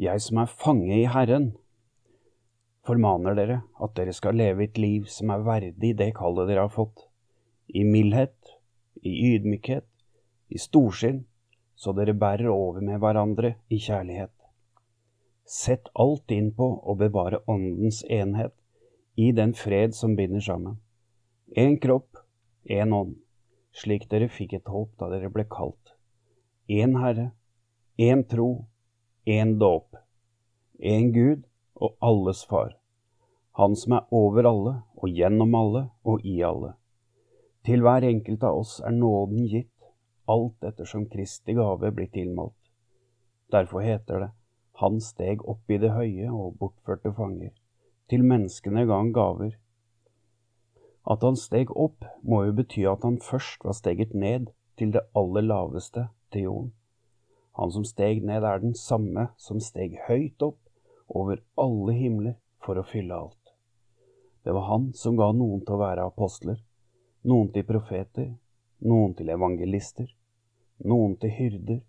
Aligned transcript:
jeg 0.00 0.22
som 0.24 0.38
er 0.40 0.52
fange 0.62 0.94
i 0.96 1.08
Herren, 1.12 1.50
formaner 2.88 3.36
dere 3.36 3.58
at 3.84 3.92
dere 3.98 4.14
skal 4.16 4.38
leve 4.40 4.64
et 4.64 4.78
liv 4.80 5.08
som 5.12 5.32
er 5.34 5.44
verdig 5.44 5.92
det 5.98 6.14
kallet 6.16 6.48
dere 6.48 6.64
har 6.64 6.72
fått, 6.72 7.04
i 7.68 7.84
mildhet, 7.84 8.54
i 9.04 9.12
ydmykhet, 9.34 9.84
i 10.48 10.58
storsinn, 10.58 11.26
så 11.76 11.92
dere 11.96 12.16
bærer 12.16 12.48
over 12.48 12.80
med 12.84 13.00
hverandre 13.00 13.54
i 13.68 13.78
kjærlighet. 13.80 14.32
Sett 15.44 15.92
alt 15.92 16.32
inn 16.32 16.50
på 16.56 16.70
å 16.80 16.96
bevare 16.96 17.42
Åndens 17.50 18.00
enhet 18.08 18.54
i 19.20 19.30
den 19.36 19.52
fred 19.52 19.94
som 19.96 20.16
binder 20.16 20.40
sammen. 20.40 20.80
Én 21.56 21.76
kropp, 21.82 22.22
én 22.64 22.94
ånd, 22.96 23.16
slik 23.76 24.08
dere 24.08 24.30
fikk 24.32 24.56
et 24.60 24.68
håp 24.70 24.96
da 25.00 25.10
dere 25.12 25.28
ble 25.32 25.44
kalt. 25.50 25.96
Én 26.70 26.96
Herre, 27.02 27.32
én 27.98 28.24
tro, 28.24 28.69
én 29.30 29.58
dåp, 29.58 29.96
én 30.78 31.12
Gud 31.12 31.42
og 31.74 31.96
alles 32.00 32.44
Far, 32.44 32.76
Han 33.52 33.76
som 33.76 33.92
er 33.92 34.06
over 34.10 34.46
alle 34.48 34.72
og 34.96 35.18
gjennom 35.18 35.54
alle 35.54 35.82
og 36.04 36.24
i 36.26 36.40
alle. 36.42 36.72
Til 37.66 37.84
hver 37.84 38.06
enkelt 38.08 38.42
av 38.48 38.58
oss 38.62 38.72
er 38.80 38.94
nåden 38.96 39.46
gitt, 39.52 39.86
alt 40.26 40.66
ettersom 40.66 41.06
Kristi 41.12 41.54
gave 41.54 41.92
blir 41.94 42.10
tilmålt. 42.10 42.56
Derfor 43.52 43.86
heter 43.86 44.24
det, 44.24 44.30
Han 44.82 45.00
steg 45.00 45.44
opp 45.44 45.70
i 45.70 45.78
det 45.78 45.92
høye 45.92 46.30
og 46.32 46.56
bortførte 46.58 47.12
fanger. 47.12 47.52
Til 48.08 48.24
menneskene 48.24 48.86
ga 48.88 48.96
han 48.96 49.12
gaver. 49.12 49.54
At 51.06 51.22
han 51.22 51.36
steg 51.36 51.70
opp, 51.76 52.04
må 52.22 52.44
jo 52.46 52.56
bety 52.56 52.86
at 52.88 53.04
han 53.04 53.20
først 53.20 53.64
var 53.64 53.76
steget 53.76 54.14
ned 54.14 54.50
til 54.78 54.94
det 54.96 55.06
aller 55.14 55.44
laveste, 55.44 56.08
til 56.32 56.48
jorden. 56.48 56.72
Han 57.58 57.72
som 57.72 57.84
steg 57.84 58.22
ned, 58.24 58.44
er 58.44 58.62
den 58.62 58.74
samme 58.74 59.28
som 59.36 59.60
steg 59.60 59.98
høyt 60.06 60.42
opp 60.42 60.60
over 61.08 61.42
alle 61.58 61.92
himler 61.96 62.36
for 62.62 62.78
å 62.78 62.86
fylle 62.86 63.16
alt. 63.16 63.54
Det 64.44 64.52
var 64.56 64.68
han 64.70 64.92
som 64.94 65.16
ga 65.18 65.32
noen 65.36 65.60
til 65.64 65.76
å 65.76 65.82
være 65.82 66.06
apostler, 66.06 66.60
noen 67.28 67.50
til 67.52 67.66
profeter, 67.68 68.30
noen 68.80 69.12
til 69.18 69.28
evangelister, 69.34 70.08
noen 70.88 71.16
til 71.20 71.34
hyrder 71.36 71.80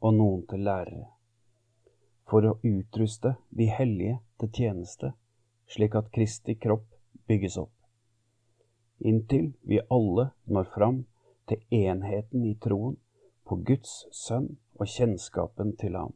og 0.00 0.16
noen 0.16 0.42
til 0.50 0.64
lærere, 0.66 1.06
for 2.26 2.46
å 2.48 2.56
utruste 2.66 3.36
de 3.50 3.68
hellige 3.70 4.18
til 4.40 4.50
tjeneste, 4.56 5.12
slik 5.70 5.94
at 6.00 6.10
Kristi 6.14 6.56
kropp 6.58 6.88
bygges 7.30 7.60
opp, 7.60 7.76
inntil 8.98 9.52
vi 9.62 9.78
alle 9.86 10.30
når 10.50 10.72
fram 10.74 11.04
til 11.50 11.62
enheten 11.70 12.48
i 12.48 12.56
troen 12.62 12.96
på 13.46 13.60
Guds 13.66 14.04
sønn 14.14 14.56
og 14.80 14.88
kjennskapen 14.88 15.74
til 15.80 15.96
ham, 15.98 16.14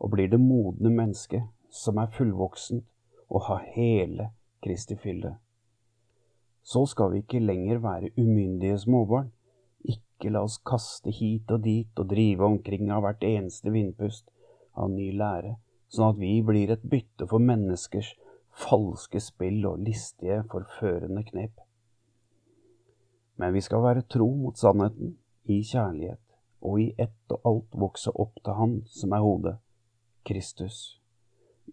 og 0.00 0.12
blir 0.14 0.30
det 0.32 0.40
modne 0.40 0.90
mennesket 0.92 1.44
som 1.72 2.00
er 2.00 2.12
fullvoksent 2.12 2.86
og 3.28 3.48
har 3.50 3.66
hele 3.74 4.30
Kristi 4.64 4.96
fylde. 4.96 5.34
Så 6.62 6.86
skal 6.90 7.12
vi 7.12 7.22
ikke 7.22 7.42
lenger 7.42 7.78
være 7.84 8.10
umyndige 8.18 8.78
småbarn, 8.78 9.30
ikke 9.84 10.32
la 10.32 10.42
oss 10.46 10.56
kaste 10.66 11.12
hit 11.14 11.50
og 11.52 11.62
dit 11.64 12.00
og 12.00 12.08
drive 12.10 12.48
omkring 12.48 12.90
av 12.90 13.04
hvert 13.04 13.22
eneste 13.26 13.70
vindpust 13.70 14.30
av 14.74 14.90
ny 14.90 15.12
lære, 15.14 15.54
sånn 15.92 16.14
at 16.14 16.18
vi 16.18 16.32
blir 16.42 16.72
et 16.72 16.82
bytte 16.82 17.28
for 17.30 17.42
menneskers 17.42 18.14
falske 18.56 19.20
spill 19.20 19.66
og 19.68 19.84
listige, 19.84 20.40
forførende 20.50 21.22
knep. 21.28 21.60
Men 23.36 23.52
vi 23.52 23.60
skal 23.60 23.84
være 23.84 24.06
tro 24.08 24.30
mot 24.32 24.56
sannheten 24.58 25.18
i 25.52 25.60
kjærlighet 25.60 26.25
og 26.60 26.80
i 26.80 26.92
ett 26.98 27.32
og 27.32 27.48
alt 27.50 27.80
vokse 27.86 28.12
opp 28.14 28.38
til 28.44 28.58
Han 28.58 28.76
som 28.86 29.12
er 29.12 29.24
hodet, 29.24 29.56
Kristus. 30.26 30.98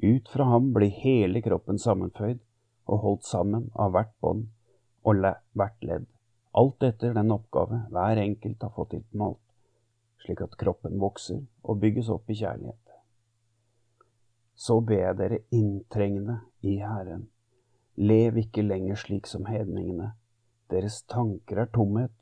Ut 0.02 0.30
fra 0.30 0.46
ham 0.50 0.72
blir 0.74 0.90
hele 0.90 1.42
kroppen 1.42 1.80
sammenføyd 1.80 2.40
og 2.90 3.00
holdt 3.06 3.26
sammen 3.26 3.70
av 3.80 3.94
hvert 3.94 4.14
bånd 4.22 4.48
og 5.06 5.20
hvert 5.54 5.86
ledd, 5.86 6.08
alt 6.54 6.84
etter 6.84 7.14
den 7.16 7.32
oppgave 7.34 7.84
hver 7.94 8.22
enkelt 8.22 8.64
har 8.64 8.74
fått 8.76 8.94
tilmålt, 8.96 9.42
slik 10.24 10.42
at 10.46 10.58
kroppen 10.60 11.00
vokser 11.02 11.44
og 11.64 11.80
bygges 11.82 12.10
opp 12.14 12.30
i 12.30 12.38
kjærlighet. 12.40 12.80
Så 14.56 14.80
ber 14.86 15.02
jeg 15.02 15.18
dere 15.20 15.40
inntrengende 15.52 16.40
i 16.62 16.78
Herren, 16.82 17.28
lev 17.96 18.38
ikke 18.44 18.66
lenger 18.66 19.00
slik 19.00 19.28
som 19.30 19.48
hedningene, 19.50 20.14
deres 20.72 21.02
tanker 21.10 21.64
er 21.64 21.72
tomhet, 21.74 22.14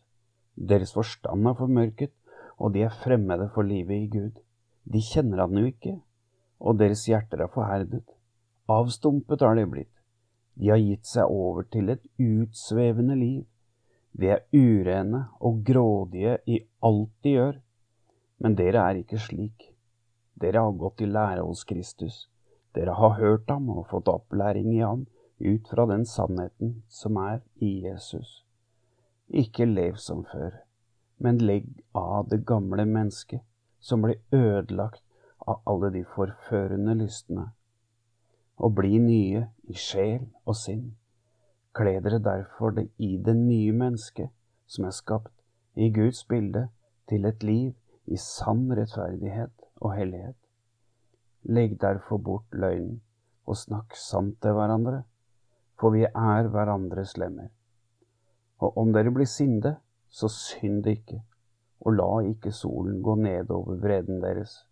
deres 0.55 0.93
forstand 0.95 1.47
er 1.47 1.57
formørket, 1.59 2.13
og 2.61 2.75
de 2.75 2.83
er 2.85 2.97
fremmede 3.03 3.49
for 3.55 3.65
livet 3.65 4.03
i 4.03 4.09
Gud. 4.13 4.35
De 4.93 5.01
kjenner 5.01 5.41
han 5.41 5.57
jo 5.57 5.69
ikke, 5.71 5.95
og 6.61 6.77
deres 6.77 7.07
hjerter 7.09 7.41
er 7.41 7.49
forherdet. 7.53 8.05
Avstumpet 8.69 9.41
har 9.41 9.57
de 9.57 9.65
blitt. 9.69 9.93
De 10.53 10.69
har 10.69 10.81
gitt 10.81 11.07
seg 11.09 11.31
over 11.31 11.65
til 11.73 11.89
et 11.89 12.05
utsvevende 12.21 13.17
liv. 13.17 13.41
De 14.13 14.29
er 14.35 14.45
urene 14.53 15.23
og 15.39 15.63
grådige 15.65 16.37
i 16.45 16.59
alt 16.85 17.13
de 17.23 17.35
gjør. 17.37 17.59
Men 18.43 18.57
dere 18.59 18.85
er 18.89 19.01
ikke 19.01 19.21
slik. 19.21 19.71
Dere 20.41 20.61
har 20.65 20.77
gått 20.77 21.01
i 21.01 21.09
lære 21.09 21.45
hos 21.45 21.63
Kristus. 21.65 22.27
Dere 22.75 22.93
har 22.97 23.17
hørt 23.17 23.49
ham 23.49 23.69
og 23.73 23.87
fått 23.89 24.11
opplæring 24.11 24.73
i 24.75 24.83
ham 24.83 25.07
ut 25.41 25.69
fra 25.69 25.87
den 25.89 26.05
sannheten 26.05 26.81
som 26.89 27.17
er 27.17 27.41
i 27.57 27.79
Jesus. 27.87 28.43
Ikke 29.29 29.65
lev 29.65 29.97
som 29.97 30.25
før 30.29 30.61
men 31.21 31.37
legg 31.37 31.67
av 31.97 32.29
det 32.29 32.41
gamle 32.49 32.85
mennesket 32.89 33.43
som 33.79 34.01
blir 34.01 34.19
ødelagt 34.33 35.03
av 35.45 35.61
alle 35.69 35.89
de 35.93 36.01
forførende 36.15 36.95
lystne, 36.97 37.47
og 38.57 38.75
bli 38.77 38.97
nye 39.01 39.45
i 39.69 39.77
sjel 39.77 40.27
og 40.45 40.57
sinn. 40.57 40.91
Kle 41.77 41.99
dere 42.03 42.19
derfor 42.23 42.73
det 42.77 42.89
i 42.97 43.15
det 43.25 43.35
nye 43.37 43.73
mennesket 43.73 44.33
som 44.67 44.85
er 44.89 44.95
skapt 44.95 45.33
i 45.75 45.89
Guds 45.93 46.23
bilde 46.29 46.67
til 47.09 47.25
et 47.25 47.43
liv 47.43 47.71
i 48.11 48.17
sann 48.19 48.67
rettferdighet 48.75 49.53
og 49.79 49.95
hellighet. 49.95 50.37
Legg 51.43 51.77
derfor 51.81 52.17
bort 52.17 52.53
løgnen 52.53 52.99
og 53.47 53.57
snakk 53.57 53.95
sant 53.97 54.37
til 54.43 54.53
hverandre, 54.57 55.03
for 55.79 55.95
vi 55.95 56.03
er 56.05 56.49
hverandres 56.53 57.15
lemmer. 57.17 57.49
Og 58.61 58.77
om 58.77 58.91
dere 58.93 59.13
blir 59.13 59.29
sinte, 59.29 59.77
så 60.11 60.27
synd 60.27 60.87
ikke, 60.91 61.21
og 61.81 61.95
la 61.95 62.09
ikke 62.27 62.51
solen 62.53 62.99
gå 63.03 63.15
ned 63.15 63.51
over 63.51 63.79
vreden 63.79 64.19
deres, 64.21 64.65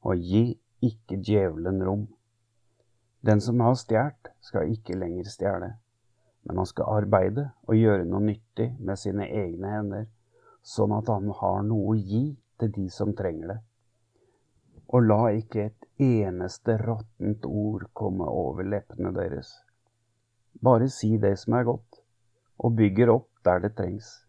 og 0.00 0.16
gi 0.16 0.56
ikke 0.84 1.20
djevelen 1.20 1.82
rom. 1.84 2.06
Den 3.26 3.40
som 3.40 3.60
har 3.60 3.76
stjålet, 3.76 4.32
skal 4.40 4.72
ikke 4.72 4.96
lenger 4.96 5.28
stjele, 5.28 5.70
men 6.46 6.60
han 6.62 6.68
skal 6.70 6.88
arbeide 7.02 7.50
og 7.66 7.76
gjøre 7.76 8.06
noe 8.08 8.24
nyttig 8.24 8.70
med 8.78 9.00
sine 9.00 9.28
egne 9.28 9.72
hender, 9.76 10.04
sånn 10.62 10.94
at 10.96 11.10
han 11.12 11.30
har 11.40 11.62
noe 11.66 11.92
å 11.92 11.98
gi 11.98 12.24
til 12.60 12.72
de 12.72 12.88
som 12.90 13.14
trenger 13.18 13.52
det. 13.52 13.60
Og 14.94 15.02
la 15.02 15.22
ikke 15.34 15.66
et 15.66 15.88
eneste 16.02 16.76
råttent 16.78 17.46
ord 17.46 17.88
komme 17.92 18.28
over 18.30 18.64
leppene 18.64 19.10
deres. 19.14 19.50
Bare 20.62 20.88
si 20.88 21.16
det 21.20 21.34
som 21.42 21.58
er 21.58 21.66
godt, 21.66 21.98
og 22.62 22.78
bygger 22.78 23.12
opp 23.12 23.28
der 23.44 23.66
det 23.66 23.74
trengs 23.76 24.25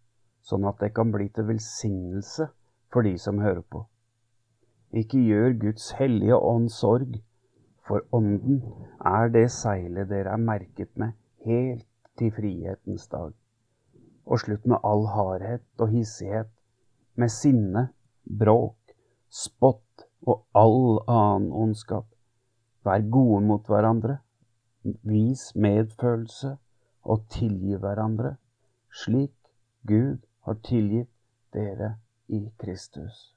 sånn 0.48 0.68
at 0.70 0.80
det 0.80 0.94
kan 0.96 1.12
bli 1.12 1.28
til 1.36 1.50
velsignelse 1.50 2.48
for 2.94 3.04
de 3.08 3.18
som 3.20 3.42
hører 3.44 3.64
på. 3.68 3.84
Ikke 4.96 5.20
gjør 5.20 5.58
Guds 5.60 5.90
hellige 6.00 6.38
ånd 6.40 6.70
sorg, 6.72 7.18
for 7.88 8.04
ånden 8.16 8.62
er 9.06 9.32
det 9.32 9.50
seilet 9.52 10.10
dere 10.12 10.34
er 10.36 10.44
merket 10.44 10.92
med 11.00 11.16
helt 11.48 11.88
til 12.20 12.32
frihetens 12.36 13.08
dag. 13.12 13.34
Og 14.28 14.42
slutt 14.44 14.66
med 14.68 14.84
all 14.88 15.06
hardhet 15.12 15.64
og 15.80 15.92
hissighet, 15.92 16.50
med 17.16 17.32
sinne, 17.32 17.88
bråk, 18.28 18.96
spott 19.30 20.08
og 20.28 20.44
all 20.56 21.00
annen 21.08 21.52
ondskap. 21.52 22.08
Vær 22.88 23.04
gode 23.12 23.42
mot 23.48 23.68
hverandre, 23.68 24.20
vis 25.04 25.50
medfølelse 25.56 26.56
og 27.04 27.28
tilgi 27.32 27.80
hverandre, 27.80 28.36
slik 28.92 29.36
Gud 29.88 30.27
har 30.48 30.56
tilgitt 30.64 31.10
dere 31.52 31.98
i 32.28 32.52
Kristus. 32.58 33.36